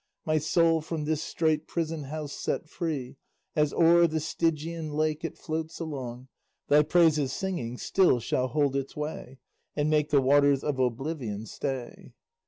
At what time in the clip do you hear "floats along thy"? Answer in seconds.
5.37-6.81